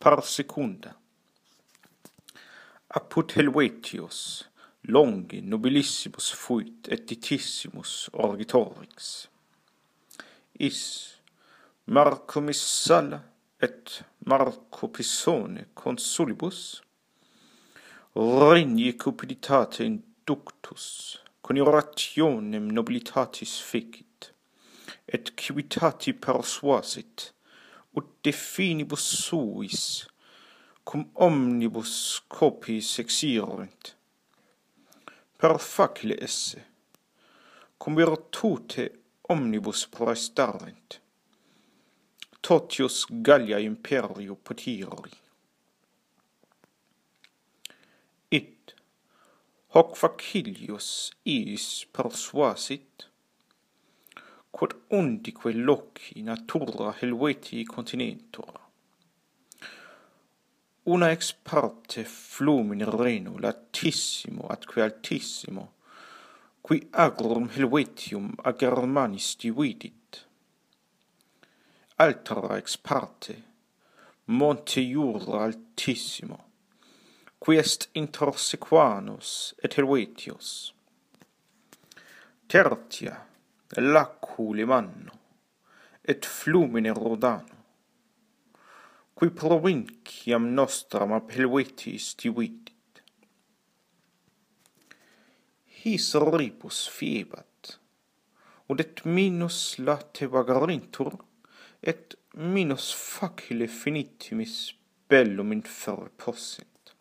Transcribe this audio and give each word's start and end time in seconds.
par 0.00 0.24
secunda. 0.24 0.94
Apud 2.88 3.32
Helvetius 3.36 4.48
longi 4.88 5.42
nobilissimus 5.42 6.32
fuit 6.32 6.88
et 6.88 7.04
ditissimus 7.06 8.08
orgitorix. 8.14 9.28
Is 10.58 11.20
Marco 11.86 12.40
Missala 12.40 13.20
et 13.60 14.02
Marco 14.24 14.88
Pisone 14.88 15.66
consulibus 15.74 16.80
regni 18.16 18.96
cupiditate 18.96 19.84
inductus 19.84 21.18
coniorationem 21.42 22.72
nobilitatis 22.72 23.60
fecit 23.60 24.32
et 25.06 25.30
civitati 25.36 26.14
persuasit 26.14 27.34
ut 27.96 28.08
definibus 28.24 29.06
suis 29.24 30.06
cum 30.84 31.10
omnibus 31.14 31.94
copis 32.28 32.98
exirent 33.04 33.94
per 35.36 35.58
facile 35.58 36.16
esse 36.28 36.64
cum 37.80 37.94
virtute 38.00 38.90
omnibus 39.34 39.86
praestarent 39.94 41.00
totius 42.40 43.04
Gallia 43.10 43.58
imperio 43.58 44.34
potiri. 44.34 45.12
It 48.30 48.74
hoc 49.74 49.96
facilius 49.96 51.12
is 51.24 51.86
persuasit 51.92 53.09
quod 54.50 54.74
undi 54.88 55.32
loci 55.42 56.22
natura 56.22 56.94
helveti 56.98 57.64
continentur. 57.64 58.58
Una 60.82 61.10
ex 61.10 61.32
parte 61.32 62.04
flumine 62.04 62.84
reno 62.84 63.38
latissimo 63.38 64.46
atque 64.48 64.82
altissimo, 64.82 65.74
qui 66.60 66.86
agrum 66.90 67.48
Helvetium 67.48 68.32
a 68.42 68.52
Germanis 68.52 69.36
dividit. 69.36 70.26
Altera 71.96 72.56
ex 72.56 72.76
parte, 72.76 73.42
monte 74.24 74.80
Iura 74.80 75.42
altissimo, 75.44 76.50
qui 77.38 77.56
est 77.56 77.88
inter 77.92 78.38
Sequanus 78.38 79.54
et 79.62 79.76
Helvetius. 79.76 80.72
Tertia, 82.46 83.26
lacu 83.76 84.52
Limanno, 84.52 85.12
et 86.02 86.26
flumine 86.26 86.90
Rodano, 86.90 87.58
qui 89.14 89.30
provinciam 89.30 90.52
nostram 90.52 91.12
appelvetis 91.12 92.16
dividit. 92.16 93.02
His 95.82 96.14
ribus 96.14 96.88
fiebat, 96.88 97.78
ud 98.66 98.80
et 98.80 99.04
minus 99.04 99.78
late 99.78 100.26
vagarintur, 100.26 101.14
et 101.80 102.16
minus 102.34 102.90
facile 102.92 103.68
finitimis 103.68 104.74
bellum 105.08 105.52
inferre 105.52 106.10
possint. 106.16 106.94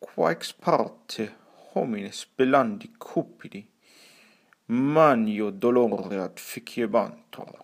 Qua 0.00 0.32
ex 0.32 0.52
parte 0.52 1.28
homines 1.74 2.24
belandi 2.36 2.94
cupidi, 2.98 3.73
manio 4.66 5.50
dolore 5.50 6.20
ad 6.20 6.38
ficiebantur. 6.38 7.62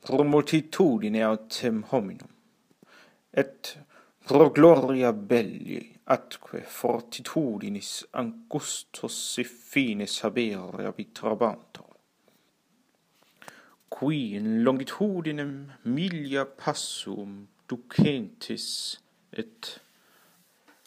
Pro 0.00 0.24
multitudine 0.24 1.22
autem 1.22 1.84
hominum, 1.90 2.28
et 3.30 3.78
pro 4.24 4.50
gloria 4.50 5.12
belli 5.12 5.98
atque 6.04 6.62
fortitudinis 6.62 8.06
angustos 8.12 9.32
si 9.32 9.44
fine 9.44 10.06
sabere 10.06 10.86
abitrabantur 10.86 11.86
Qui 13.88 14.34
in 14.34 14.62
longitudinem 14.62 15.72
milia 15.82 16.46
passum 16.46 17.46
ducentis 17.66 18.98
et 19.30 19.80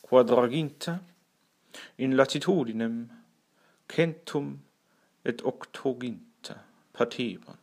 quadraginta 0.02 1.00
in 1.98 2.14
latitudinem 2.14 3.10
centum 3.88 4.60
et 5.24 5.42
octoginta 5.46 6.56
patebon 6.94 7.58